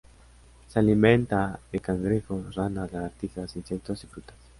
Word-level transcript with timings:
Se 0.67 0.79
alimenta 0.79 1.59
de 1.71 1.79
cangrejos, 1.79 2.55
ranas, 2.55 2.91
lagartijas, 2.91 3.55
insectos 3.55 4.03
y 4.03 4.07
frutas. 4.07 4.35